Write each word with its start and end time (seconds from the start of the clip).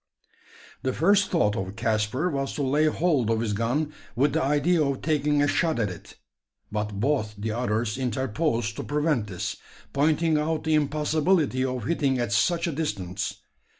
The 0.81 0.93
first 0.93 1.29
thought 1.29 1.55
of 1.55 1.75
Caspar 1.75 2.31
was 2.31 2.55
to 2.55 2.63
lay 2.63 2.85
hold 2.87 3.29
of 3.29 3.39
his 3.39 3.53
gun 3.53 3.93
with 4.15 4.33
the 4.33 4.41
idea 4.41 4.83
of 4.83 5.03
taking 5.03 5.43
a 5.43 5.47
shot 5.47 5.77
at 5.77 5.91
it; 5.91 6.15
but 6.71 6.99
both 6.99 7.35
the 7.37 7.51
others 7.51 7.99
interposed 7.99 8.75
to 8.77 8.83
prevent 8.83 9.27
this 9.27 9.57
pointing 9.93 10.39
out 10.39 10.63
the 10.63 10.73
impossibility 10.73 11.63
of 11.63 11.83
hitting 11.85 12.17
at 12.17 12.31
such 12.31 12.65
a 12.65 12.71
distance. 12.71 13.41